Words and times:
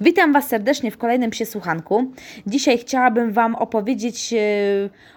Witam 0.00 0.32
Was 0.32 0.48
serdecznie 0.48 0.90
w 0.90 0.98
kolejnym 0.98 1.30
Psie 1.30 1.46
Słuchanku. 1.46 2.12
Dzisiaj 2.46 2.78
chciałabym 2.78 3.32
Wam 3.32 3.54
opowiedzieć 3.54 4.32
e, 4.32 4.38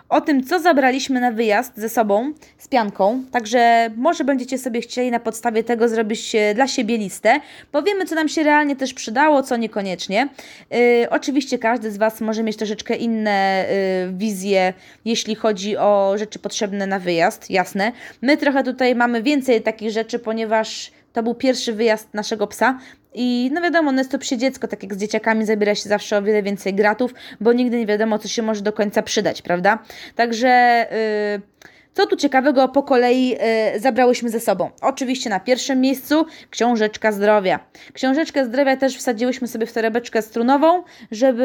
o 0.09 0.21
tym, 0.21 0.43
co 0.43 0.59
zabraliśmy 0.59 1.19
na 1.19 1.31
wyjazd 1.31 1.77
ze 1.77 1.89
sobą, 1.89 2.33
z 2.57 2.67
pianką. 2.67 3.23
Także 3.31 3.89
może 3.97 4.23
będziecie 4.23 4.57
sobie 4.57 4.81
chcieli 4.81 5.11
na 5.11 5.19
podstawie 5.19 5.63
tego 5.63 5.89
zrobić 5.89 6.35
e, 6.35 6.53
dla 6.53 6.67
siebie 6.67 6.97
listę. 6.97 7.39
Powiemy, 7.71 8.05
co 8.05 8.15
nam 8.15 8.29
się 8.29 8.43
realnie 8.43 8.75
też 8.75 8.93
przydało, 8.93 9.43
co 9.43 9.57
niekoniecznie. 9.57 10.29
E, 10.71 11.09
oczywiście 11.09 11.57
każdy 11.57 11.91
z 11.91 11.97
Was 11.97 12.21
może 12.21 12.43
mieć 12.43 12.57
troszeczkę 12.57 12.95
inne 12.95 13.65
wizje, 14.13 14.73
jeśli 15.05 15.35
chodzi 15.35 15.77
o 15.77 16.13
rzeczy 16.17 16.39
potrzebne 16.39 16.87
na 16.87 16.99
wyjazd, 16.99 17.49
jasne. 17.49 17.91
My 18.21 18.37
trochę 18.37 18.63
tutaj 18.63 18.95
mamy 18.95 19.23
więcej 19.23 19.61
takich 19.61 19.91
rzeczy, 19.91 20.19
ponieważ 20.19 20.91
to 21.13 21.23
był 21.23 21.35
pierwszy 21.35 21.73
wyjazd 21.73 22.13
naszego 22.13 22.47
psa, 22.47 22.79
i 23.13 23.49
no 23.53 23.61
wiadomo, 23.61 23.91
no 23.91 23.97
jest 23.97 24.11
to 24.11 24.19
psie 24.19 24.37
dziecko, 24.37 24.67
tak 24.67 24.83
jak 24.83 24.93
z 24.93 24.97
dzieciakami 24.97 25.45
zabiera 25.45 25.75
się 25.75 25.89
zawsze 25.89 26.17
o 26.17 26.21
wiele 26.21 26.43
więcej 26.43 26.73
gratów, 26.73 27.13
bo 27.41 27.53
nigdy 27.53 27.77
nie 27.77 27.85
wiadomo, 27.85 28.19
co 28.19 28.27
się 28.27 28.41
może 28.41 28.61
do 28.61 28.73
końca 28.73 29.01
przydać, 29.01 29.41
prawda? 29.41 29.79
Także... 30.15 30.87
Yy, 31.35 31.69
co 31.93 32.05
tu 32.05 32.15
ciekawego 32.15 32.67
po 32.67 32.83
kolei 32.83 33.35
y, 33.75 33.79
zabrałyśmy 33.79 34.29
ze 34.29 34.39
sobą? 34.39 34.69
Oczywiście 34.81 35.29
na 35.29 35.39
pierwszym 35.39 35.81
miejscu 35.81 36.25
książeczka 36.49 37.11
zdrowia. 37.11 37.59
Książeczkę 37.93 38.45
zdrowia 38.45 38.77
też 38.77 38.97
wsadziłyśmy 38.97 39.47
sobie 39.47 39.65
w 39.65 39.73
torebeczkę 39.73 40.21
strunową, 40.21 40.83
żeby 41.11 41.43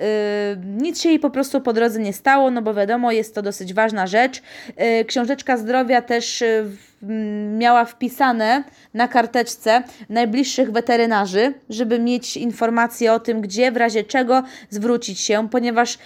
y, 0.00 0.66
nic 0.66 1.00
się 1.00 1.08
jej 1.08 1.18
po 1.18 1.30
prostu 1.30 1.60
po 1.60 1.72
drodze 1.72 2.00
nie 2.00 2.12
stało, 2.12 2.50
no 2.50 2.62
bo 2.62 2.74
wiadomo, 2.74 3.12
jest 3.12 3.34
to 3.34 3.42
dosyć 3.42 3.74
ważna 3.74 4.06
rzecz. 4.06 4.42
Y, 5.00 5.04
książeczka 5.04 5.56
zdrowia 5.56 6.02
też 6.02 6.44
miała 7.58 7.84
wpisane 7.84 8.64
na 8.94 9.08
karteczce 9.08 9.82
najbliższych 10.08 10.72
weterynarzy, 10.72 11.54
żeby 11.70 11.98
mieć 11.98 12.36
informacje 12.36 13.12
o 13.12 13.20
tym, 13.20 13.40
gdzie 13.40 13.72
w 13.72 13.76
razie 13.76 14.04
czego 14.04 14.42
zwrócić 14.70 15.20
się, 15.20 15.48
ponieważ 15.48 15.94
y, 15.94 15.98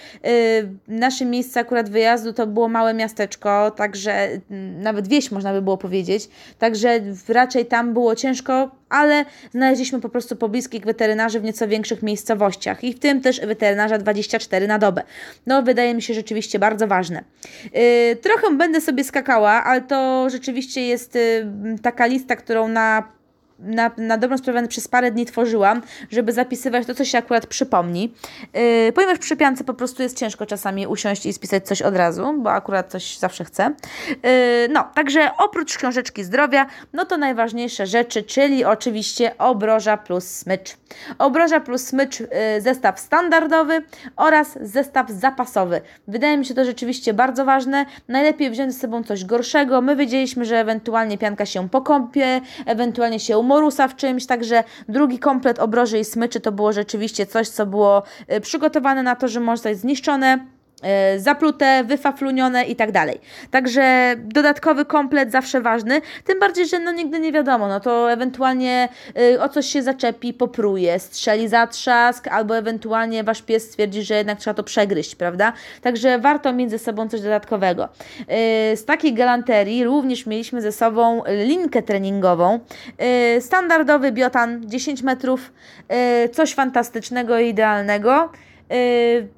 nasze 0.87 1.25
miejsce 1.25 1.59
akurat 1.59 1.89
wyjazdu 1.89 2.33
to 2.33 2.47
było 2.47 2.69
małe 2.69 2.93
miasteczko, 2.93 3.71
także 3.71 4.29
y, 4.33 4.41
nawet 4.79 5.07
wieś 5.07 5.31
można 5.31 5.53
by 5.53 5.61
było 5.61 5.77
powiedzieć, 5.77 6.29
także 6.59 6.99
raczej 7.27 7.65
tam 7.65 7.93
było 7.93 8.15
ciężko, 8.15 8.80
ale 8.91 9.25
znaleźliśmy 9.51 9.99
po 9.99 10.09
prostu 10.09 10.35
pobliskich 10.35 10.85
weterynarzy 10.85 11.39
w 11.39 11.43
nieco 11.43 11.67
większych 11.67 12.03
miejscowościach 12.03 12.83
i 12.83 12.93
w 12.93 12.99
tym 12.99 13.21
też 13.21 13.41
weterynarza 13.41 13.97
24 13.97 14.67
na 14.67 14.79
dobę. 14.79 15.03
No, 15.47 15.63
wydaje 15.63 15.93
mi 15.93 16.01
się 16.01 16.13
rzeczywiście 16.13 16.59
bardzo 16.59 16.87
ważne. 16.87 17.23
Yy, 17.73 18.15
trochę 18.15 18.55
będę 18.55 18.81
sobie 18.81 19.03
skakała, 19.03 19.51
ale 19.63 19.81
to 19.81 20.29
rzeczywiście 20.29 20.87
jest 20.87 21.15
yy, 21.15 21.21
taka 21.81 22.05
lista, 22.05 22.35
którą 22.35 22.67
na 22.67 23.20
na, 23.61 23.91
na 23.97 24.17
dobrą 24.17 24.37
sprawę 24.37 24.67
przez 24.67 24.87
parę 24.87 25.11
dni 25.11 25.25
tworzyłam, 25.25 25.81
żeby 26.11 26.33
zapisywać 26.33 26.87
to, 26.87 26.95
co 26.95 27.05
się 27.05 27.17
akurat 27.17 27.47
przypomni. 27.47 28.13
Yy, 28.53 28.91
ponieważ 28.93 29.17
przy 29.19 29.35
piance 29.35 29.63
po 29.63 29.73
prostu 29.73 30.03
jest 30.03 30.17
ciężko 30.17 30.45
czasami 30.45 30.87
usiąść 30.87 31.25
i 31.25 31.33
spisać 31.33 31.67
coś 31.67 31.81
od 31.81 31.95
razu, 31.95 32.33
bo 32.37 32.51
akurat 32.51 32.91
coś 32.91 33.17
zawsze 33.17 33.45
chcę. 33.45 33.71
Yy, 34.09 34.17
no, 34.69 34.87
także 34.95 35.29
oprócz 35.37 35.77
książeczki 35.77 36.23
zdrowia, 36.23 36.65
no 36.93 37.05
to 37.05 37.17
najważniejsze 37.17 37.87
rzeczy, 37.87 38.23
czyli 38.23 38.65
oczywiście 38.65 39.37
obroża 39.37 39.97
plus 39.97 40.23
smycz. 40.25 40.77
Obroża 41.17 41.59
plus 41.59 41.87
smycz 41.87 42.19
yy, 42.19 42.27
zestaw 42.59 42.99
standardowy 42.99 43.81
oraz 44.15 44.57
zestaw 44.61 45.09
zapasowy. 45.09 45.81
Wydaje 46.07 46.37
mi 46.37 46.45
się 46.45 46.53
to 46.53 46.65
rzeczywiście 46.65 47.13
bardzo 47.13 47.45
ważne. 47.45 47.85
Najlepiej 48.07 48.51
wziąć 48.51 48.73
ze 48.73 48.79
sobą 48.79 49.03
coś 49.03 49.25
gorszego. 49.25 49.81
My 49.81 49.95
wiedzieliśmy, 49.95 50.45
że 50.45 50.59
ewentualnie 50.59 51.17
pianka 51.17 51.45
się 51.45 51.69
pokąpie, 51.69 52.41
ewentualnie 52.65 53.19
się 53.19 53.37
morusa 53.51 53.87
w 53.87 53.95
czymś, 53.95 54.25
także 54.25 54.63
drugi 54.89 55.19
komplet 55.19 55.59
obroży 55.59 55.99
i 55.99 56.05
smyczy 56.05 56.39
to 56.39 56.51
było 56.51 56.73
rzeczywiście 56.73 57.25
coś, 57.25 57.49
co 57.49 57.65
było 57.65 58.03
y, 58.33 58.41
przygotowane 58.41 59.03
na 59.03 59.15
to, 59.15 59.27
że 59.27 59.39
może 59.39 59.57
zostać 59.57 59.77
zniszczone 59.77 60.45
zaplute, 61.17 61.83
wyfaflunione 61.83 62.63
i 62.63 62.75
tak 62.75 62.91
dalej. 62.91 63.19
Także 63.51 64.15
dodatkowy 64.17 64.85
komplet 64.85 65.31
zawsze 65.31 65.61
ważny, 65.61 66.01
tym 66.25 66.39
bardziej, 66.39 66.67
że 66.67 66.79
no 66.79 66.91
nigdy 66.91 67.19
nie 67.19 67.31
wiadomo, 67.31 67.67
no 67.67 67.79
to 67.79 68.11
ewentualnie 68.11 68.89
y, 69.33 69.41
o 69.41 69.49
coś 69.49 69.65
się 69.65 69.83
zaczepi, 69.83 70.33
popruje, 70.33 70.99
strzeli 70.99 71.47
zatrzask, 71.47 72.27
albo 72.27 72.57
ewentualnie 72.57 73.23
wasz 73.23 73.41
pies 73.41 73.63
stwierdzi, 73.63 74.03
że 74.03 74.15
jednak 74.15 74.39
trzeba 74.39 74.53
to 74.53 74.63
przegryźć, 74.63 75.15
prawda? 75.15 75.53
Także 75.81 76.19
warto 76.19 76.53
mieć 76.53 76.71
ze 76.71 76.79
sobą 76.79 77.09
coś 77.09 77.21
dodatkowego. 77.21 77.89
Y, 78.21 78.77
z 78.77 78.85
takiej 78.85 79.13
galanterii 79.13 79.83
również 79.83 80.25
mieliśmy 80.25 80.61
ze 80.61 80.71
sobą 80.71 81.23
linkę 81.45 81.81
treningową, 81.81 82.59
standardowy 83.39 84.11
biotan 84.11 84.61
10 84.69 85.01
metrów, 85.03 85.51
coś 86.31 86.53
fantastycznego 86.53 87.39
i 87.39 87.49
idealnego. 87.49 88.29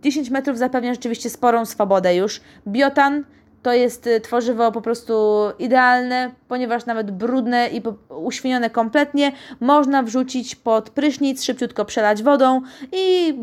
10 0.01 0.27
yy, 0.27 0.33
metrów 0.33 0.57
zapewnia 0.57 0.93
rzeczywiście 0.93 1.29
sporą 1.29 1.65
swobodę 1.65 2.15
już. 2.15 2.41
Biotan 2.67 3.23
to 3.63 3.73
jest 3.73 4.07
y, 4.07 4.21
tworzywo 4.21 4.71
po 4.71 4.81
prostu 4.81 5.13
idealne, 5.59 6.31
ponieważ 6.47 6.85
nawet 6.85 7.11
brudne 7.11 7.69
i 7.69 7.81
uświenione 8.09 8.69
kompletnie 8.69 9.31
można 9.59 10.03
wrzucić 10.03 10.55
pod 10.55 10.89
prysznic, 10.89 11.43
szybciutko 11.43 11.85
przelać 11.85 12.23
wodą 12.23 12.61
i 12.91 13.33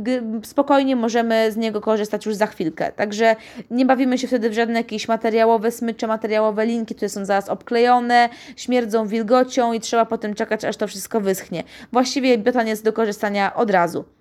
spokojnie 0.44 0.96
możemy 0.96 1.52
z 1.52 1.56
niego 1.56 1.80
korzystać 1.80 2.26
już 2.26 2.34
za 2.34 2.46
chwilkę. 2.46 2.92
Także 2.92 3.36
nie 3.70 3.86
bawimy 3.86 4.18
się 4.18 4.26
wtedy 4.26 4.50
w 4.50 4.54
żadne 4.54 4.78
jakieś 4.78 5.08
materiałowe 5.08 5.70
smycze, 5.70 6.06
materiałowe 6.06 6.66
linki, 6.66 6.94
które 6.94 7.08
są 7.08 7.24
zaraz 7.24 7.48
obklejone, 7.48 8.28
śmierdzą 8.56 9.06
wilgocią 9.06 9.72
i 9.72 9.80
trzeba 9.80 10.06
potem 10.06 10.34
czekać, 10.34 10.64
aż 10.64 10.76
to 10.76 10.86
wszystko 10.86 11.20
wyschnie. 11.20 11.64
Właściwie 11.92 12.38
biotan 12.38 12.66
jest 12.66 12.84
do 12.84 12.92
korzystania 12.92 13.54
od 13.54 13.70
razu. 13.70 14.19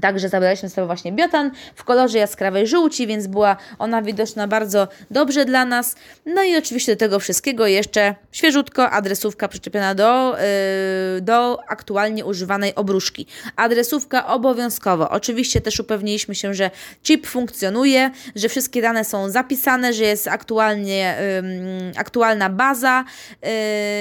Także 0.00 0.28
zabraliśmy 0.28 0.68
sobie 0.68 0.86
właśnie 0.86 1.12
biotan 1.12 1.50
w 1.74 1.84
kolorze 1.84 2.18
jaskrawej 2.18 2.66
żółci, 2.66 3.06
więc 3.06 3.26
była 3.26 3.56
ona 3.78 4.02
widoczna 4.02 4.48
bardzo 4.48 4.88
dobrze 5.10 5.44
dla 5.44 5.64
nas. 5.64 5.96
No 6.26 6.42
i 6.42 6.56
oczywiście 6.56 6.92
do 6.92 6.98
tego 6.98 7.18
wszystkiego 7.18 7.66
jeszcze 7.66 8.14
świeżutko 8.32 8.90
adresówka 8.90 9.48
przyczepiona 9.48 9.94
do, 9.94 10.36
yy, 11.14 11.20
do 11.20 11.58
aktualnie 11.68 12.24
używanej 12.24 12.74
obruszki. 12.74 13.26
Adresówka 13.56 14.26
obowiązkowo. 14.26 15.10
Oczywiście 15.10 15.60
też 15.60 15.80
upewniliśmy 15.80 16.34
się, 16.34 16.54
że 16.54 16.70
chip 17.02 17.26
funkcjonuje, 17.26 18.10
że 18.36 18.48
wszystkie 18.48 18.82
dane 18.82 19.04
są 19.04 19.30
zapisane, 19.30 19.92
że 19.92 20.04
jest 20.04 20.28
aktualnie 20.28 21.16
yy, 21.82 21.92
aktualna 21.96 22.50
baza 22.50 23.04
yy, 23.42 23.48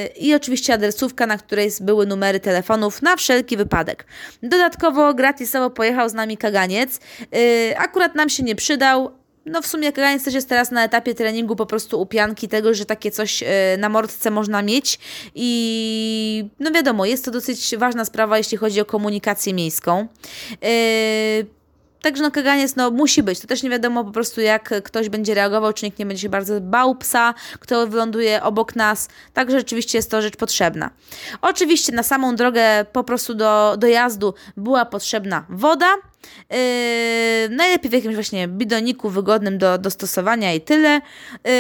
i 0.08 0.36
oczywiście 0.36 0.74
adresówka, 0.74 1.28
na 1.28 1.38
której 1.38 1.72
były 1.82 2.06
numery 2.06 2.40
telefonów 2.40 3.02
na 3.02 3.16
wszelki 3.16 3.58
wypadek. 3.58 4.06
Dodatkowo 4.44 5.14
gratisowo 5.14 5.70
pojechał 5.84 6.10
z 6.10 6.14
nami 6.14 6.38
kaganiec. 6.38 7.00
Yy, 7.32 7.78
akurat 7.78 8.16
nam 8.16 8.30
się 8.30 8.44
nie 8.44 8.56
przydał, 8.56 9.12
no 9.46 9.62
w 9.62 9.68
sumie 9.68 9.92
kaganiec 9.92 10.24
też 10.24 10.34
jest 10.34 10.50
teraz 10.50 10.72
na 10.72 10.84
etapie 10.84 11.14
treningu 11.14 11.56
po 11.56 11.66
prostu 11.66 12.02
upianki 12.02 12.48
tego, 12.48 12.74
że 12.74 12.86
takie 12.86 13.12
coś 13.12 13.42
yy, 13.42 13.48
na 13.78 13.90
mordce 13.90 14.32
można 14.32 14.62
mieć 14.62 15.00
i 15.36 16.50
no 16.60 16.72
wiadomo, 16.72 17.06
jest 17.06 17.26
to 17.26 17.32
dosyć 17.32 17.76
ważna 17.78 18.06
sprawa, 18.06 18.38
jeśli 18.38 18.58
chodzi 18.58 18.82
o 18.82 18.86
komunikację 18.86 19.54
miejską. 19.54 20.08
Yy, 20.62 21.63
Także 22.04 22.24
no 22.24 22.32
kaganiec 22.32 22.76
no, 22.76 22.92
musi 22.92 23.24
być. 23.24 23.40
To 23.40 23.48
też 23.48 23.64
nie 23.64 23.70
wiadomo 23.70 24.04
po 24.04 24.12
prostu 24.12 24.42
jak 24.42 24.74
ktoś 24.84 25.10
będzie 25.10 25.34
reagował, 25.34 25.74
czy 25.74 25.86
nikt 25.86 26.00
nie 26.00 26.06
będzie 26.06 26.22
się 26.22 26.30
bardzo 26.30 26.62
bał 26.62 26.96
psa, 26.96 27.34
kto 27.60 27.88
wyląduje 27.88 28.44
obok 28.44 28.76
nas. 28.76 29.10
Także 29.34 29.58
rzeczywiście 29.58 29.98
jest 29.98 30.12
to 30.12 30.22
rzecz 30.22 30.36
potrzebna. 30.36 30.90
Oczywiście 31.42 31.92
na 31.92 32.04
samą 32.04 32.36
drogę 32.36 32.86
po 32.92 33.04
prostu 33.04 33.34
do 33.34 33.76
dojazdu 33.78 34.34
była 34.58 34.86
potrzebna 34.86 35.46
woda. 35.50 35.88
Yy, 36.50 36.58
najlepiej 37.50 37.90
w 37.90 37.94
jakimś 37.94 38.16
właśnie 38.16 38.48
bidoniku 38.48 39.10
wygodnym 39.10 39.58
do, 39.58 39.78
do 39.78 39.90
stosowania 39.90 40.54
i 40.54 40.62
tyle. 40.62 41.02
Yy, 41.46 41.52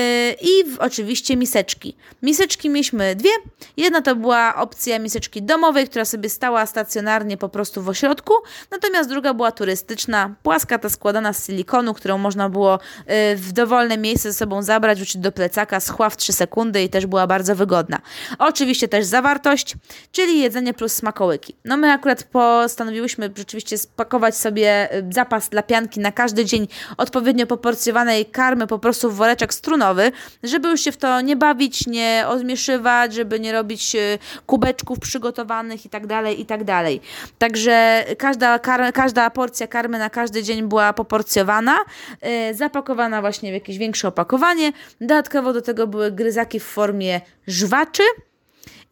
I 0.42 0.64
w, 0.72 0.80
oczywiście 0.80 1.38
miseczki. 1.38 1.96
Miseczki 2.22 2.70
mieliśmy 2.70 3.16
dwie. 3.16 3.30
Jedna 3.78 4.02
to 4.02 4.16
była 4.16 4.56
opcja 4.56 5.00
miseczki 5.00 5.42
domowej, 5.42 5.88
która 5.88 6.06
sobie 6.06 6.30
stała 6.30 6.66
stacjonarnie 6.66 7.38
po 7.38 7.50
prostu 7.50 7.82
w 7.82 7.90
ośrodku, 7.90 8.34
natomiast 8.72 9.10
druga 9.10 9.34
była 9.34 9.52
turystyczna, 9.52 10.36
płaska 10.44 10.78
ta 10.78 10.90
składana 10.90 11.34
z 11.34 11.46
silikonu, 11.46 11.94
którą 11.94 12.18
można 12.18 12.50
było 12.50 12.80
yy, 13.08 13.36
w 13.36 13.52
dowolne 13.52 13.98
miejsce 13.98 14.32
ze 14.32 14.38
sobą 14.38 14.62
zabrać, 14.62 14.98
wrzucić 14.98 15.18
do 15.18 15.32
plecaka, 15.32 15.80
schła 15.80 16.10
w 16.10 16.18
3 16.18 16.34
sekundy 16.34 16.84
i 16.84 16.90
też 16.90 17.06
była 17.06 17.28
bardzo 17.28 17.56
wygodna. 17.56 18.02
Oczywiście 18.40 18.88
też 18.88 19.06
zawartość, 19.06 19.76
czyli 20.12 20.40
jedzenie 20.40 20.74
plus 20.74 20.94
smakołyki. 20.94 21.56
No 21.66 21.78
my 21.78 21.92
akurat 21.92 22.24
postanowiłyśmy 22.24 23.32
rzeczywiście 23.38 23.78
spakować 23.78 24.38
sobie 24.38 24.53
sobie 24.54 24.96
y, 24.96 25.06
zapas 25.10 25.50
dla 25.50 25.64
pianki 25.64 26.00
na 26.00 26.12
każdy 26.12 26.46
dzień 26.46 26.68
odpowiednio 26.98 27.48
poporcjowanej 27.48 28.26
karmy 28.26 28.68
po 28.68 28.80
prostu 28.80 29.12
w 29.12 29.16
woreczek 29.16 29.54
strunowy, 29.54 30.12
żeby 30.44 30.70
już 30.70 30.82
się 30.82 30.92
w 30.92 30.98
to 30.98 31.22
nie 31.22 31.36
bawić, 31.36 31.88
nie 31.88 32.26
odmieszywać, 32.28 33.14
żeby 33.14 33.40
nie 33.40 33.52
robić 33.52 33.96
y, 33.96 34.20
kubeczków 34.46 35.00
przygotowanych 35.00 35.86
i 35.86 35.90
tak 35.90 36.08
dalej, 36.08 36.42
i 36.42 36.46
tak. 36.46 36.64
Także 37.38 38.06
każda, 38.18 38.60
każda 38.94 39.30
porcja 39.30 39.68
karmy 39.68 40.00
na 40.00 40.10
każdy 40.10 40.44
dzień 40.44 40.68
była 40.68 40.94
poporcjowana, 40.94 41.78
yy, 42.22 42.54
zapakowana 42.54 43.22
właśnie 43.22 43.52
w 43.52 43.54
jakieś 43.54 43.78
większe 43.78 44.08
opakowanie. 44.08 44.72
Dodatkowo 45.02 45.54
do 45.54 45.62
tego 45.62 45.88
były 45.88 46.12
gryzaki 46.12 46.60
w 46.60 46.64
formie 46.64 47.22
żwaczy. 47.48 48.04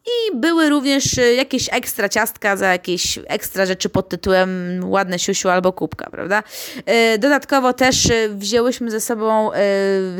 I 0.06 0.36
były 0.36 0.68
również 0.68 1.18
e, 1.18 1.34
jakieś 1.34 1.68
ekstra 1.72 2.08
ciastka 2.08 2.56
za 2.56 2.72
jakieś 2.72 3.18
ekstra 3.26 3.66
rzeczy 3.66 3.88
pod 3.88 4.08
tytułem 4.08 4.80
ładne 4.84 5.18
siusiu 5.18 5.48
albo 5.48 5.72
kubka, 5.72 6.10
prawda? 6.10 6.42
E, 6.86 7.18
dodatkowo 7.18 7.72
też 7.72 8.10
e, 8.10 8.28
wzięłyśmy 8.28 8.90
ze 8.90 9.00
sobą 9.00 9.50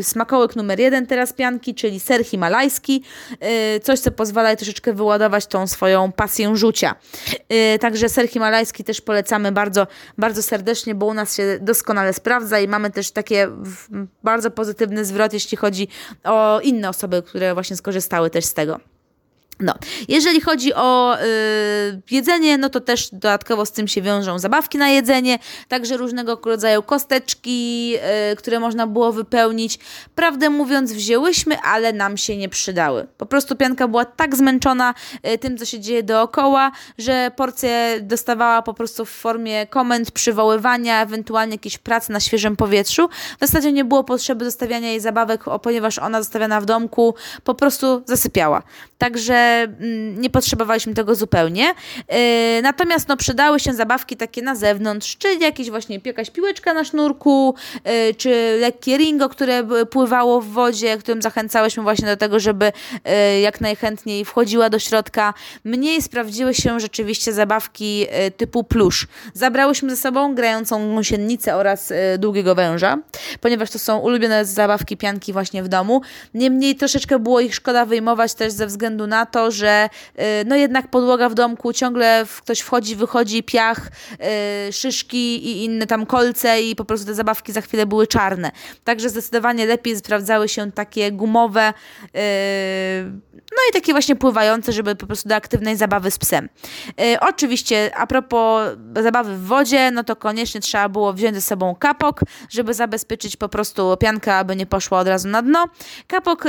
smakołyk 0.02 0.56
numer 0.56 0.80
jeden 0.80 1.06
teraz 1.06 1.32
pianki, 1.32 1.74
czyli 1.74 2.00
ser 2.00 2.24
himalajski. 2.24 3.02
Coś, 3.82 4.00
co 4.00 4.10
pozwala 4.10 4.56
troszeczkę 4.56 4.92
wyładować 4.92 5.46
tą 5.46 5.66
swoją 5.66 6.12
pasję 6.12 6.56
rzucia. 6.56 6.94
Także 7.80 8.08
ser 8.08 8.28
himalajski 8.28 8.84
też 8.84 9.00
polecamy 9.00 9.52
bardzo, 9.52 9.86
bardzo 10.18 10.42
serdecznie, 10.42 10.94
bo 10.94 11.06
u 11.06 11.14
nas 11.14 11.36
się 11.36 11.58
doskonale 11.60 12.12
sprawdza 12.12 12.60
i 12.60 12.68
mamy 12.68 12.90
też 12.90 13.10
takie 13.10 13.48
bardzo 14.22 14.50
pozytywny 14.50 15.04
zwrot, 15.04 15.32
jeśli 15.32 15.56
chodzi 15.56 15.88
o 16.24 16.60
inne 16.60 16.88
osoby, 16.88 17.22
które 17.22 17.54
właśnie 17.54 17.76
skorzystały 17.76 18.30
też 18.30 18.44
z 18.44 18.54
tego. 18.54 18.91
No, 19.60 19.74
jeżeli 20.08 20.40
chodzi 20.40 20.74
o 20.74 21.16
y, 21.20 22.02
jedzenie, 22.10 22.58
no 22.58 22.68
to 22.68 22.80
też 22.80 23.10
dodatkowo 23.10 23.66
z 23.66 23.72
tym 23.72 23.88
się 23.88 24.02
wiążą 24.02 24.38
zabawki 24.38 24.78
na 24.78 24.88
jedzenie, 24.88 25.38
także 25.68 25.96
różnego 25.96 26.40
rodzaju 26.44 26.82
kosteczki, 26.82 27.94
y, 28.32 28.36
które 28.36 28.60
można 28.60 28.86
było 28.86 29.12
wypełnić. 29.12 29.78
Prawdę 30.14 30.50
mówiąc, 30.50 30.92
wzięłyśmy, 30.92 31.60
ale 31.60 31.92
nam 31.92 32.16
się 32.16 32.36
nie 32.36 32.48
przydały. 32.48 33.06
Po 33.18 33.26
prostu 33.26 33.56
pianka 33.56 33.88
była 33.88 34.04
tak 34.04 34.36
zmęczona 34.36 34.94
y, 35.34 35.38
tym, 35.38 35.58
co 35.58 35.64
się 35.64 35.80
dzieje 35.80 36.02
dookoła, 36.02 36.72
że 36.98 37.30
porcję 37.36 38.00
dostawała 38.00 38.62
po 38.62 38.74
prostu 38.74 39.04
w 39.04 39.10
formie 39.10 39.66
komend, 39.66 40.10
przywoływania, 40.10 41.02
ewentualnie 41.02 41.54
jakiejś 41.54 41.78
pracy 41.78 42.12
na 42.12 42.20
świeżym 42.20 42.56
powietrzu. 42.56 43.08
W 43.36 43.40
zasadzie 43.40 43.72
nie 43.72 43.84
było 43.84 44.04
potrzeby 44.04 44.44
zostawiania 44.44 44.88
jej 44.88 45.00
zabawek, 45.00 45.44
ponieważ 45.62 45.98
ona 45.98 46.22
zostawiana 46.22 46.60
w 46.60 46.64
domku 46.64 47.14
po 47.44 47.54
prostu 47.54 48.02
zasypiała. 48.06 48.62
Także 49.02 49.52
Mm, 49.80 50.20
nie 50.20 50.30
potrzebowaliśmy 50.30 50.94
tego 50.94 51.14
zupełnie. 51.14 51.74
E, 52.08 52.62
natomiast 52.62 53.08
no, 53.08 53.16
przydały 53.16 53.60
się 53.60 53.72
zabawki 53.72 54.16
takie 54.16 54.42
na 54.42 54.54
zewnątrz, 54.54 55.16
czyli 55.16 55.40
jakieś 55.40 55.70
właśnie 55.70 56.00
jakaś 56.04 56.30
piłeczka 56.30 56.74
na 56.74 56.84
sznurku, 56.84 57.54
e, 57.84 58.14
czy 58.14 58.58
lekkie 58.60 58.96
ringo, 58.96 59.28
które 59.28 59.64
pływało 59.90 60.40
w 60.40 60.46
wodzie, 60.46 60.98
którym 60.98 61.22
zachęcałyśmy 61.22 61.82
właśnie 61.82 62.06
do 62.06 62.16
tego, 62.16 62.40
żeby 62.40 62.72
e, 63.04 63.40
jak 63.40 63.60
najchętniej 63.60 64.24
wchodziła 64.24 64.70
do 64.70 64.78
środka. 64.78 65.34
Mniej 65.64 66.02
sprawdziły 66.02 66.54
się 66.54 66.80
rzeczywiście 66.80 67.32
zabawki 67.32 68.06
typu 68.36 68.64
plusz. 68.64 69.06
Zabrałyśmy 69.34 69.90
ze 69.90 69.96
sobą 69.96 70.34
grającą 70.34 70.94
gąsienicę 70.94 71.56
oraz 71.56 71.92
długiego 72.18 72.54
węża, 72.54 72.98
ponieważ 73.40 73.70
to 73.70 73.78
są 73.78 73.98
ulubione 73.98 74.44
zabawki 74.44 74.96
pianki 74.96 75.32
właśnie 75.32 75.62
w 75.62 75.68
domu. 75.68 76.02
Niemniej 76.34 76.76
troszeczkę 76.76 77.18
było 77.18 77.40
ich 77.40 77.54
szkoda 77.54 77.86
wyjmować 77.86 78.34
też 78.34 78.52
ze 78.52 78.66
względu 78.66 78.91
na 78.96 79.26
to, 79.26 79.50
że 79.50 79.88
y, 80.18 80.22
no 80.46 80.56
jednak 80.56 80.88
podłoga 80.88 81.28
w 81.28 81.34
domku 81.34 81.72
ciągle 81.72 82.24
ktoś 82.38 82.60
wchodzi, 82.60 82.96
wychodzi, 82.96 83.42
piach, 83.42 83.88
y, 84.68 84.72
szyszki 84.72 85.48
i 85.48 85.64
inne 85.64 85.86
tam 85.86 86.06
kolce 86.06 86.62
i 86.62 86.76
po 86.76 86.84
prostu 86.84 87.06
te 87.06 87.14
zabawki 87.14 87.52
za 87.52 87.60
chwilę 87.60 87.86
były 87.86 88.06
czarne. 88.06 88.50
Także 88.84 89.08
zdecydowanie 89.08 89.66
lepiej 89.66 89.96
sprawdzały 89.96 90.48
się 90.48 90.72
takie 90.72 91.12
gumowe, 91.12 91.72
y, 92.04 92.12
no 93.34 93.58
i 93.70 93.72
takie 93.72 93.92
właśnie 93.92 94.16
pływające, 94.16 94.72
żeby 94.72 94.96
po 94.96 95.06
prostu 95.06 95.28
do 95.28 95.34
aktywnej 95.34 95.76
zabawy 95.76 96.10
z 96.10 96.18
psem. 96.18 96.48
Oczywiście 97.20 97.90
a 97.96 98.06
propos 98.06 98.68
zabawy 99.02 99.36
w 99.36 99.46
wodzie, 99.46 99.90
no 99.90 100.04
to 100.04 100.16
koniecznie 100.16 100.60
trzeba 100.60 100.88
było 100.88 101.12
wziąć 101.12 101.34
ze 101.34 101.40
sobą 101.40 101.74
kapok, 101.74 102.20
żeby 102.50 102.74
zabezpieczyć 102.74 103.36
po 103.36 103.48
prostu 103.48 103.96
piankę, 103.96 104.34
aby 104.34 104.56
nie 104.56 104.66
poszła 104.66 105.00
od 105.00 105.08
razu 105.08 105.28
na 105.28 105.42
dno. 105.42 105.66
Kapok, 106.06 106.44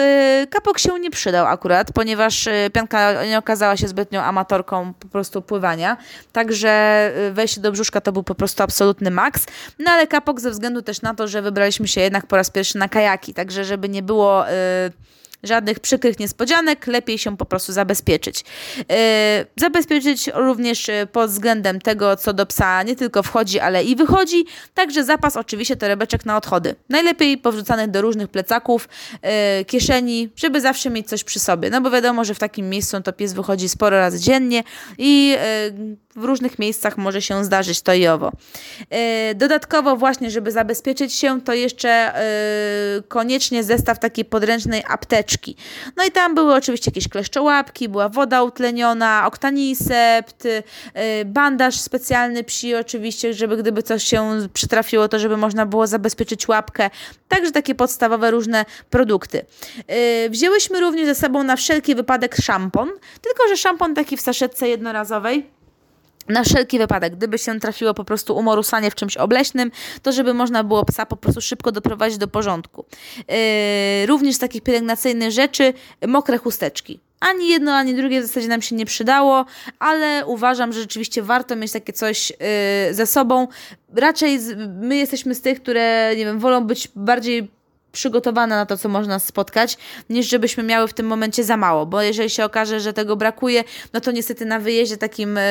kapok 0.50 0.80
się 0.80 1.00
nie 1.00 1.12
przydał 1.12 1.46
akurat, 1.46 1.92
ponieważ 1.92 2.33
pianka 2.74 3.26
nie 3.26 3.38
okazała 3.38 3.78
się 3.78 3.88
zbytnią 3.88 4.22
amatorką 4.22 4.94
po 4.94 5.08
prostu 5.08 5.42
pływania, 5.42 5.98
także 6.32 7.12
y, 7.30 7.34
wejście 7.34 7.62
do 7.62 7.72
brzuszka 7.72 8.02
to 8.02 8.12
był 8.12 8.24
po 8.24 8.36
prostu 8.36 8.64
absolutny 8.64 9.12
maks. 9.12 9.46
No 9.80 9.92
ale 9.92 10.08
kapok 10.08 10.40
ze 10.40 10.52
względu 10.52 10.82
też 10.82 11.02
na 11.02 11.14
to, 11.14 11.28
że 11.28 11.42
wybraliśmy 11.42 11.88
się 11.88 12.02
jednak 12.02 12.28
po 12.28 12.36
raz 12.36 12.50
pierwszy 12.50 12.78
na 12.78 12.90
kajaki, 12.90 13.34
także 13.34 13.66
żeby 13.66 13.90
nie 13.90 14.04
było... 14.04 14.46
Yy, 14.48 15.14
żadnych 15.44 15.80
przykrych 15.80 16.20
niespodzianek, 16.20 16.88
lepiej 16.88 17.18
się 17.18 17.38
po 17.38 17.46
prostu 17.46 17.74
zabezpieczyć. 17.74 18.46
Yy, 18.78 18.86
zabezpieczyć 19.56 20.30
również 20.34 20.90
e, 20.90 21.08
pod 21.12 21.30
względem 21.30 21.82
tego, 21.82 22.16
co 22.16 22.34
do 22.34 22.46
psa 22.46 22.84
nie 22.84 22.96
tylko 22.96 23.24
wchodzi, 23.24 23.60
ale 23.60 23.84
i 23.84 23.96
wychodzi, 23.96 24.46
także 24.74 25.04
zapas 25.04 25.38
oczywiście 25.38 25.76
torebeczek 25.76 26.26
na 26.26 26.38
odchody. 26.38 26.76
Najlepiej 26.90 27.38
powrzucanych 27.38 27.92
do 27.92 28.02
różnych 28.02 28.28
plecaków, 28.28 28.90
yy, 29.24 29.66
kieszeni, 29.66 30.30
żeby 30.36 30.62
zawsze 30.62 30.90
mieć 30.90 31.10
coś 31.10 31.24
przy 31.24 31.40
sobie, 31.40 31.70
no 31.70 31.82
bo 31.82 31.92
wiadomo, 31.92 32.26
że 32.26 32.34
w 32.34 32.40
takim 32.40 32.70
miejscu 32.70 33.02
to 33.02 33.14
pies 33.14 33.34
wychodzi 33.34 33.70
sporo 33.70 33.98
razy 33.98 34.20
dziennie 34.20 34.64
i 34.98 35.30
yy, 35.30 35.98
w 36.16 36.24
różnych 36.24 36.60
miejscach 36.60 36.98
może 36.98 37.22
się 37.22 37.44
zdarzyć 37.44 37.82
to 37.82 37.94
i 37.94 38.08
owo. 38.08 38.32
Dodatkowo 39.36 39.96
właśnie, 39.96 40.32
żeby 40.32 40.52
zabezpieczyć 40.52 41.14
się, 41.14 41.42
to 41.42 41.54
jeszcze 41.54 42.14
koniecznie 43.08 43.64
zestaw 43.64 44.00
takiej 44.00 44.26
podręcznej 44.26 44.84
apteczki, 44.88 45.56
no 45.98 46.06
i 46.06 46.12
tam 46.12 46.36
były 46.36 46.54
oczywiście 46.54 46.92
jakieś 46.92 47.08
kleszczołapki, 47.08 47.90
była 47.90 48.10
woda 48.10 48.44
utleniona, 48.44 49.24
oktanisept, 49.28 50.46
y, 50.46 50.64
bandaż 51.26 51.80
specjalny 51.80 52.44
psi 52.44 52.76
oczywiście, 52.76 53.34
żeby 53.34 53.58
gdyby 53.58 53.84
coś 53.84 54.04
się 54.04 54.48
przytrafiło, 54.54 55.08
to 55.08 55.20
żeby 55.20 55.38
można 55.38 55.66
było 55.66 55.88
zabezpieczyć 55.88 56.48
łapkę. 56.48 56.90
Także 57.28 57.52
takie 57.52 57.76
podstawowe 57.76 58.32
różne 58.32 58.66
produkty. 58.90 59.46
Wzięłyśmy 60.30 60.80
również 60.80 61.06
ze 61.06 61.16
sobą 61.16 61.44
na 61.44 61.56
wszelki 61.56 61.96
wypadek 61.96 62.36
szampon, 62.36 62.90
tylko 63.22 63.48
że 63.50 63.58
szampon 63.58 63.96
taki 63.96 64.18
w 64.18 64.22
saszetce 64.22 64.68
jednorazowej 64.70 65.63
na 66.30 66.44
wszelki 66.44 66.78
wypadek, 66.78 67.16
gdyby 67.16 67.38
się 67.38 67.60
trafiło 67.60 67.94
po 67.94 68.04
prostu 68.04 68.38
umorusanie 68.38 68.92
w 68.92 68.96
czymś 68.96 69.18
obleśnym, 69.18 69.72
to 70.02 70.12
żeby 70.12 70.34
można 70.34 70.64
było 70.64 70.86
psa 70.86 71.06
po 71.06 71.18
prostu 71.18 71.42
szybko 71.42 71.72
doprowadzić 71.72 72.18
do 72.18 72.28
porządku. 72.28 72.86
Yy, 73.18 74.06
również 74.06 74.36
z 74.36 74.40
takich 74.40 74.62
pielęgnacyjnych 74.62 75.32
rzeczy 75.32 75.74
mokre 76.08 76.38
chusteczki. 76.38 77.00
Ani 77.20 77.50
jedno, 77.50 77.74
ani 77.74 77.96
drugie 77.96 78.22
w 78.22 78.26
zasadzie 78.26 78.48
nam 78.48 78.62
się 78.62 78.76
nie 78.76 78.86
przydało, 78.86 79.46
ale 79.80 80.26
uważam, 80.26 80.74
że 80.74 80.80
rzeczywiście 80.80 81.22
warto 81.22 81.56
mieć 81.56 81.72
takie 81.72 81.94
coś 81.94 82.30
yy, 82.30 82.94
ze 82.94 83.06
sobą. 83.06 83.48
Raczej 83.96 84.40
z, 84.40 84.58
my 84.82 84.98
jesteśmy 84.98 85.36
z 85.36 85.42
tych, 85.42 85.62
które, 85.62 86.14
nie 86.18 86.26
wiem, 86.26 86.40
wolą 86.40 86.64
być 86.64 86.88
bardziej 86.96 87.52
przygotowane 87.94 88.56
na 88.56 88.66
to, 88.66 88.78
co 88.78 88.90
można 88.90 89.20
spotkać, 89.20 89.78
niż 90.10 90.30
żebyśmy 90.30 90.64
miały 90.64 90.88
w 90.88 90.94
tym 90.94 91.06
momencie 91.06 91.44
za 91.44 91.58
mało, 91.58 91.86
bo 91.86 92.02
jeżeli 92.02 92.30
się 92.30 92.46
okaże, 92.46 92.80
że 92.80 92.94
tego 92.94 93.16
brakuje, 93.16 93.64
no 93.94 94.02
to 94.02 94.12
niestety 94.12 94.46
na 94.46 94.60
wyjeździe 94.60 94.98
takim 94.98 95.38
y, 95.38 95.42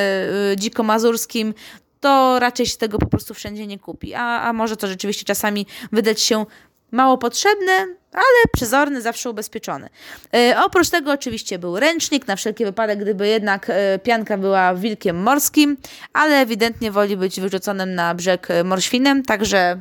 y, 0.51 0.57
dziko-mazurskim 0.57 1.53
to 1.99 2.39
raczej 2.39 2.65
się 2.65 2.77
tego 2.77 2.99
po 2.99 3.05
prostu 3.05 3.33
wszędzie 3.33 3.67
nie 3.67 3.79
kupi. 3.79 4.13
A, 4.13 4.41
a 4.41 4.53
może 4.53 4.77
to 4.77 4.87
rzeczywiście 4.87 5.25
czasami 5.25 5.65
wydać 5.91 6.21
się 6.21 6.45
mało 6.91 7.17
potrzebne, 7.17 7.73
ale 8.13 8.43
przezorny, 8.53 9.01
zawsze 9.01 9.29
ubezpieczony. 9.29 9.89
E, 10.33 10.55
oprócz 10.65 10.89
tego 10.89 11.11
oczywiście 11.11 11.59
był 11.59 11.79
ręcznik, 11.79 12.27
na 12.27 12.35
wszelki 12.35 12.65
wypadek, 12.65 12.99
gdyby 12.99 13.27
jednak 13.27 13.71
pianka 14.03 14.37
była 14.37 14.75
wilkiem 14.75 15.17
morskim, 15.17 15.77
ale 16.13 16.41
ewidentnie 16.41 16.91
woli 16.91 17.17
być 17.17 17.39
wyrzuconym 17.39 17.95
na 17.95 18.15
brzeg 18.15 18.47
morświnem, 18.63 19.23
także 19.23 19.77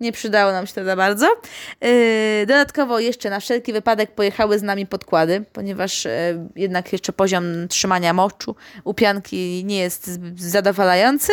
nie 0.00 0.12
przydało 0.12 0.52
nam 0.52 0.66
się 0.66 0.74
to 0.74 0.84
za 0.84 0.96
bardzo. 0.96 1.26
Yy, 1.80 1.90
dodatkowo 2.46 2.98
jeszcze 2.98 3.30
na 3.30 3.40
wszelki 3.40 3.72
wypadek 3.72 4.14
pojechały 4.14 4.58
z 4.58 4.62
nami 4.62 4.86
podkłady, 4.86 5.44
ponieważ 5.52 6.04
yy, 6.04 6.10
jednak 6.56 6.92
jeszcze 6.92 7.12
poziom 7.12 7.68
trzymania 7.68 8.12
moczu 8.12 8.56
u 8.84 8.94
pianki 8.94 9.64
nie 9.64 9.78
jest 9.78 10.10
zadowalający 10.36 11.32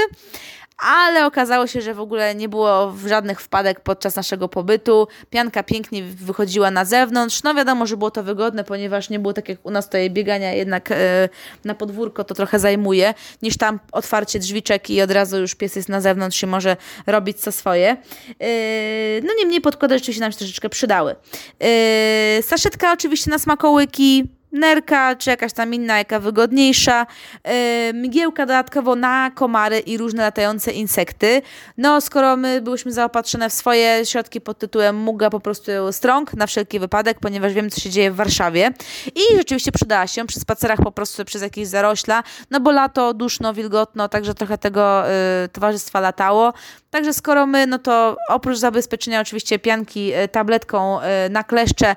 ale 0.78 1.26
okazało 1.26 1.68
się, 1.68 1.82
że 1.82 1.94
w 1.94 2.00
ogóle 2.00 2.36
nie 2.36 2.50
było 2.50 2.96
żadnych 3.06 3.42
wpadek 3.42 3.80
podczas 3.80 4.16
naszego 4.16 4.50
pobytu. 4.50 5.08
Pianka 5.30 5.64
pięknie 5.64 6.04
wychodziła 6.04 6.72
na 6.72 6.86
zewnątrz. 6.86 7.44
No 7.44 7.54
wiadomo, 7.54 7.88
że 7.88 7.98
było 7.98 8.12
to 8.12 8.24
wygodne, 8.24 8.64
ponieważ 8.64 9.10
nie 9.10 9.20
było 9.20 9.34
tak 9.34 9.50
jak 9.50 9.66
u 9.66 9.72
nas 9.72 9.86
tutaj 9.86 10.10
biegania 10.10 10.54
jednak 10.54 10.92
e, 10.92 11.30
na 11.66 11.76
podwórko 11.76 12.24
to 12.24 12.36
trochę 12.36 12.60
zajmuje, 12.60 13.14
niż 13.42 13.58
tam 13.58 13.80
otwarcie 13.92 14.40
drzwiczek 14.40 14.90
i 14.90 15.02
od 15.02 15.12
razu 15.12 15.40
już 15.40 15.56
pies 15.56 15.76
jest 15.76 15.90
na 15.90 16.02
zewnątrz 16.02 16.44
i 16.44 16.48
może 16.48 16.78
robić 17.08 17.40
co 17.40 17.52
swoje. 17.52 17.90
E, 17.90 17.98
no 19.22 19.34
niemniej 19.38 19.62
podkłady 19.62 19.96
rzeczywiście 19.96 20.22
nam 20.22 20.32
się 20.32 20.38
troszeczkę 20.38 20.70
przydały. 20.70 21.16
E, 21.60 22.44
saszetka 22.44 22.92
oczywiście 22.92 23.32
na 23.32 23.40
smakołyki, 23.40 24.24
nerka, 24.56 25.16
czy 25.16 25.30
jakaś 25.30 25.54
tam 25.54 25.74
inna, 25.74 25.98
jaka 25.98 26.20
wygodniejsza. 26.20 27.08
Yy, 27.46 27.52
mgiełka 27.94 28.46
dodatkowo 28.46 28.96
na 28.96 29.32
komary 29.36 29.80
i 29.80 29.98
różne 29.98 30.24
latające 30.24 30.72
insekty. 30.72 31.42
No, 31.78 32.02
skoro 32.02 32.38
my 32.38 32.62
byłyśmy 32.62 32.92
zaopatrzone 32.92 33.50
w 33.50 33.54
swoje 33.54 34.06
środki 34.06 34.42
pod 34.42 34.58
tytułem 34.58 34.96
Muga 34.96 35.30
po 35.30 35.40
prostu 35.40 35.72
strong, 35.92 36.34
na 36.34 36.48
wszelki 36.48 36.80
wypadek, 36.80 37.20
ponieważ 37.20 37.54
wiem, 37.54 37.70
co 37.70 37.82
się 37.82 37.90
dzieje 37.90 38.12
w 38.12 38.16
Warszawie. 38.16 38.72
I 39.16 39.38
rzeczywiście 39.38 39.72
przydała 39.72 40.08
się 40.08 40.28
przy 40.28 40.40
spacerach 40.40 40.80
po 40.84 40.92
prostu 40.92 41.26
przez 41.26 41.42
jakieś 41.42 41.68
zarośla, 41.68 42.24
no 42.52 42.60
bo 42.60 42.72
lato, 42.72 43.14
duszno, 43.14 43.54
wilgotno, 43.54 44.10
także 44.10 44.34
trochę 44.34 44.58
tego 44.58 45.04
yy, 45.42 45.50
towarzystwa 45.50 46.00
latało. 46.00 46.54
Także 46.96 47.14
skoro 47.14 47.46
my, 47.46 47.68
no 47.68 47.80
to 47.80 48.18
oprócz 48.30 48.58
zabezpieczenia 48.58 49.22
oczywiście 49.22 49.60
pianki 49.60 50.14
y, 50.14 50.28
tabletką 50.28 51.00
y, 51.02 51.04
na 51.30 51.44
kleszcze, 51.44 51.96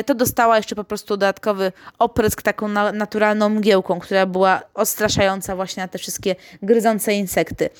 y, 0.00 0.04
to 0.04 0.14
dostała 0.14 0.56
jeszcze 0.56 0.74
po 0.76 0.84
prostu 0.84 1.16
dodatkowy 1.16 1.72
oprysk 1.98 2.42
taką 2.42 2.68
na, 2.68 2.92
naturalną 2.92 3.48
mgiełką, 3.48 3.98
która 4.00 4.26
była 4.26 4.62
odstraszająca 4.74 5.56
właśnie 5.56 5.82
na 5.82 5.88
te 5.88 5.98
wszystkie 5.98 6.36
gryzące 6.62 7.12
insekty. 7.14 7.70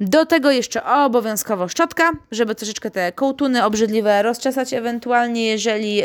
Do 0.00 0.26
tego 0.26 0.50
jeszcze 0.50 0.84
obowiązkowo 0.84 1.68
szczotka, 1.68 2.10
żeby 2.30 2.54
troszeczkę 2.54 2.90
te 2.90 3.12
kołtuny 3.12 3.64
obrzydliwe 3.64 4.22
rozczesać 4.22 4.72
ewentualnie, 4.72 5.46
jeżeli 5.46 5.94
yy, 5.94 6.04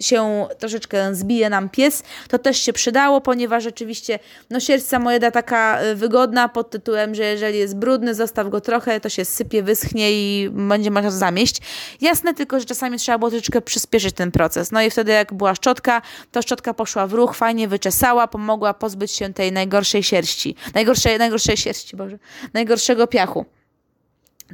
się 0.00 0.48
troszeczkę 0.58 1.14
zbije 1.14 1.50
nam 1.50 1.68
pies, 1.68 2.02
to 2.28 2.38
też 2.38 2.62
się 2.62 2.72
przydało, 2.72 3.20
ponieważ 3.20 3.64
rzeczywiście 3.64 4.18
no 4.50 4.60
sierść 4.60 4.86
samojeda 4.86 5.30
taka 5.30 5.78
wygodna 5.94 6.48
pod 6.48 6.70
tytułem, 6.70 7.14
że 7.14 7.24
jeżeli 7.24 7.58
jest 7.58 7.76
brudny, 7.76 8.14
zostaw 8.14 8.48
go 8.48 8.60
trochę, 8.60 9.00
to 9.00 9.08
się 9.08 9.24
sypie, 9.24 9.62
wyschnie 9.62 10.12
i 10.12 10.50
będzie 10.50 10.90
można 10.90 11.10
zamieść. 11.10 11.56
Jasne 12.00 12.34
tylko, 12.34 12.60
że 12.60 12.66
czasami 12.66 12.98
trzeba 12.98 13.18
było 13.18 13.30
troszeczkę 13.30 13.60
przyspieszyć 13.60 14.14
ten 14.14 14.30
proces. 14.30 14.72
No 14.72 14.82
i 14.82 14.90
wtedy 14.90 15.12
jak 15.12 15.34
była 15.34 15.54
szczotka, 15.54 16.02
to 16.32 16.42
szczotka 16.42 16.74
poszła 16.74 17.06
w 17.06 17.12
ruch, 17.12 17.34
fajnie 17.34 17.68
wyczesała, 17.68 18.28
pomogła 18.28 18.74
pozbyć 18.74 19.12
się 19.12 19.34
tej 19.34 19.52
najgorszej 19.52 20.02
sierści. 20.02 20.54
Najgorszej, 20.74 21.18
najgorszej 21.18 21.56
sierści, 21.56 21.96
Boże. 21.96 22.18
Najgorszego 22.52 23.06
piachu. 23.06 23.44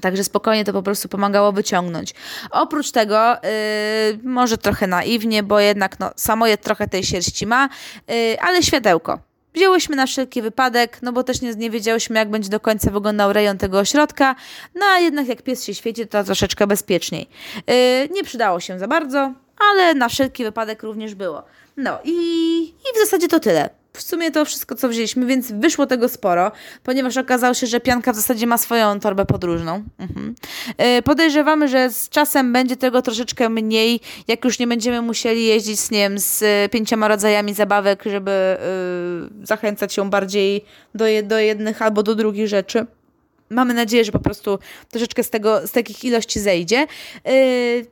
Także 0.01 0.25
spokojnie 0.25 0.65
to 0.65 0.73
po 0.73 0.83
prostu 0.83 1.09
pomagało 1.09 1.53
wyciągnąć. 1.53 2.15
Oprócz 2.51 2.91
tego, 2.91 3.33
yy, 3.33 4.19
może 4.23 4.59
trochę 4.59 4.87
naiwnie, 4.87 5.43
bo 5.43 5.61
jednak 5.61 5.99
no, 5.99 6.11
samojed 6.17 6.61
trochę 6.61 6.89
tej 6.89 7.05
sierści 7.05 7.47
ma, 7.47 7.69
yy, 8.09 8.41
ale 8.41 8.63
światełko. 8.63 9.19
Wzięłyśmy 9.55 9.97
na 9.97 10.07
wszelki 10.07 10.43
wypadek, 10.43 10.99
no 11.03 11.13
bo 11.13 11.25
też 11.25 11.41
nie, 11.41 11.55
nie 11.55 11.71
wiedziałyśmy, 11.71 12.19
jak 12.19 12.31
będzie 12.31 12.49
do 12.49 12.61
końca 12.61 12.91
wyglądał 12.91 13.33
rejon 13.33 13.59
tego 13.59 13.79
ośrodka, 13.79 14.35
no 14.75 14.87
a 14.87 14.99
jednak 14.99 15.29
jak 15.29 15.43
pies 15.43 15.65
się 15.65 15.75
świeci, 15.75 16.07
to 16.07 16.25
troszeczkę 16.25 16.67
bezpieczniej. 16.67 17.29
Yy, 17.67 17.75
nie 18.11 18.25
przydało 18.25 18.61
się 18.61 18.79
za 18.79 18.89
bardzo, 18.89 19.33
ale 19.59 19.95
na 19.95 20.09
wszelki 20.09 20.45
wypadek 20.45 20.83
również 20.83 21.15
było. 21.15 21.43
No 21.77 21.99
i, 22.05 22.13
i 22.65 22.95
w 22.95 22.99
zasadzie 22.99 23.29
to 23.29 23.41
tyle. 23.41 23.71
W 23.93 24.03
sumie 24.03 24.31
to 24.31 24.45
wszystko, 24.45 24.75
co 24.75 24.89
wzięliśmy, 24.89 25.27
więc 25.27 25.53
wyszło 25.53 25.87
tego 25.87 26.09
sporo, 26.09 26.53
ponieważ 26.83 27.17
okazało 27.17 27.55
się, 27.55 27.67
że 27.67 27.81
pianka 27.81 28.13
w 28.13 28.17
zasadzie 28.17 28.47
ma 28.47 28.59
swoją 28.59 29.01
torbę 29.01 29.27
podróżną. 29.27 29.83
Mhm. 29.99 30.35
Yy, 30.79 31.03
podejrzewamy, 31.03 31.69
że 31.69 31.91
z 31.91 32.09
czasem 32.09 32.53
będzie 32.53 32.77
tego 32.77 33.03
troszeczkę 33.03 33.49
mniej, 33.49 34.01
jak 34.29 34.45
już 34.45 34.59
nie 34.59 34.67
będziemy 34.67 35.03
musieli 35.03 35.45
jeździć 35.45 35.81
z, 35.81 35.91
nie 35.91 36.11
z 36.17 36.43
pięcioma 36.73 37.09
rodzajami 37.09 37.55
zabawek, 37.55 38.03
żeby 38.07 38.57
yy, 39.41 39.47
zachęcać 39.47 39.95
się 39.95 40.11
bardziej 40.11 40.65
do, 40.95 41.05
do 41.25 41.39
jednych 41.39 41.83
albo 41.83 42.03
do 42.03 42.15
drugich 42.15 42.49
rzeczy. 42.49 42.87
Mamy 43.51 43.75
nadzieję, 43.75 44.05
że 44.05 44.13
po 44.13 44.19
prostu 44.19 44.59
troszeczkę 44.91 45.23
z, 45.23 45.31
tego, 45.31 45.67
z 45.67 45.73
takich 45.73 46.05
ilości 46.05 46.41
zejdzie. 46.41 46.77
Yy, 47.25 47.33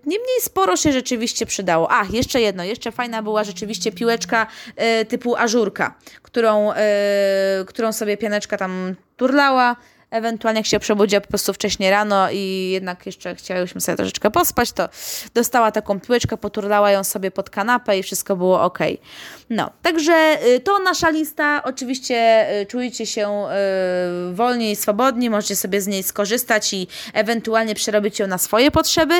niemniej 0.06 0.40
sporo 0.40 0.76
się 0.76 0.92
rzeczywiście 0.92 1.46
przydało. 1.46 1.92
A, 1.92 2.06
jeszcze 2.12 2.40
jedno, 2.40 2.64
jeszcze 2.64 2.92
fajna 2.92 3.22
była 3.22 3.44
rzeczywiście 3.44 3.92
piłeczka 3.92 4.46
yy, 4.76 5.04
typu 5.04 5.36
ażurka, 5.36 5.94
którą, 6.22 6.68
yy, 6.68 6.74
którą 7.66 7.92
sobie 7.92 8.16
pianeczka 8.16 8.56
tam 8.56 8.94
turlała 9.16 9.76
Ewentualnie 10.14 10.60
jak 10.60 10.66
się 10.66 10.80
przebudziła 10.80 11.20
po 11.20 11.28
prostu 11.28 11.52
wcześniej 11.52 11.90
rano 11.90 12.30
i 12.30 12.70
jednak 12.70 13.06
jeszcze 13.06 13.34
chciałyśmy 13.34 13.80
sobie 13.80 13.96
troszeczkę 13.96 14.30
pospać, 14.30 14.72
to 14.72 14.88
dostała 15.34 15.72
taką 15.72 16.00
piłeczkę, 16.00 16.36
poturlała 16.36 16.90
ją 16.90 17.04
sobie 17.04 17.30
pod 17.30 17.50
kanapę 17.50 17.98
i 17.98 18.02
wszystko 18.02 18.36
było 18.36 18.62
ok. 18.62 18.78
No, 19.50 19.70
także 19.82 20.38
y, 20.46 20.60
to 20.60 20.78
nasza 20.78 21.10
lista. 21.10 21.62
Oczywiście 21.64 22.46
y, 22.60 22.66
czujcie 22.66 23.06
się 23.06 23.46
y, 24.30 24.34
wolniej 24.34 24.72
i 24.72 24.76
swobodni, 24.76 25.30
możecie 25.30 25.56
sobie 25.56 25.80
z 25.80 25.86
niej 25.86 26.02
skorzystać 26.02 26.72
i 26.72 26.86
ewentualnie 27.14 27.74
przerobić 27.74 28.18
ją 28.18 28.26
na 28.26 28.38
swoje 28.38 28.70
potrzeby. 28.70 29.14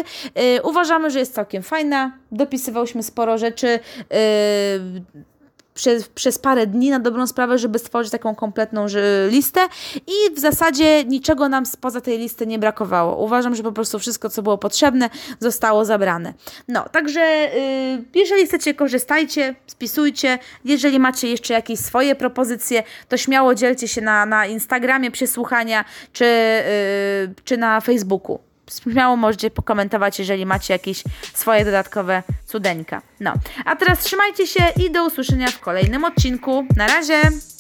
Uważamy, 0.63 1.11
że 1.11 1.19
jest 1.19 1.35
całkiem 1.35 1.63
fajna. 1.63 2.19
Dopisywałyśmy 2.33 3.03
sporo 3.03 3.39
rzeczy 3.39 3.79
przez, 5.75 6.09
przez 6.09 6.38
parę 6.38 6.66
dni 6.66 6.90
na 6.90 7.00
dobrą 7.00 7.26
sprawę, 7.26 7.59
żeby 7.59 7.78
stworzyć 7.78 8.12
taką 8.12 8.35
kompletną 8.35 8.87
listę 9.28 9.61
i 9.97 10.35
w 10.35 10.38
zasadzie 10.38 11.04
niczego 11.04 11.49
nam 11.49 11.66
spoza 11.66 12.00
tej 12.00 12.19
listy 12.19 12.47
nie 12.47 12.59
brakowało. 12.59 13.25
Uważam, 13.25 13.54
że 13.54 13.62
po 13.62 13.73
prostu 13.73 13.99
wszystko, 13.99 14.31
co 14.31 14.43
było 14.43 14.59
potrzebne, 14.59 15.11
zostało 15.40 15.85
zabrane. 15.85 16.35
No, 16.69 16.88
także 16.88 17.21
yy, 17.21 18.21
jeżeli 18.21 18.47
chcecie, 18.47 18.75
korzystajcie, 18.75 19.54
spisujcie. 19.66 20.38
Jeżeli 20.64 20.99
macie 20.99 21.28
jeszcze 21.28 21.54
jakieś 21.54 21.81
swoje 21.81 22.14
propozycje, 22.14 22.83
to 23.09 23.16
śmiało 23.16 23.54
dzielcie 23.54 23.88
się 23.88 24.00
na, 24.00 24.26
na 24.26 24.47
Instagramie 24.47 25.11
przesłuchania 25.11 25.85
czy, 26.12 26.25
yy, 26.25 27.35
czy 27.45 27.57
na 27.57 27.81
Facebooku 27.81 28.38
śmiało 28.71 29.16
możecie 29.16 29.50
pokomentować, 29.50 30.18
jeżeli 30.18 30.47
macie 30.47 30.75
jakieś 30.75 31.02
swoje 31.35 31.64
dodatkowe 31.64 32.23
cudeńka. 32.47 33.02
No, 33.21 33.33
a 33.64 33.76
teraz 33.76 33.99
trzymajcie 34.00 34.47
się 34.47 34.61
i 34.87 34.90
do 34.90 35.06
usłyszenia 35.06 35.49
w 35.49 35.61
kolejnym 35.61 36.04
odcinku. 36.04 36.66
Na 36.76 36.87
razie! 36.87 37.54